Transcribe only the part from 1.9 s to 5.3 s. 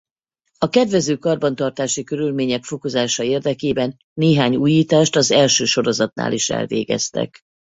körülmények fokozása érdekében néhány újítást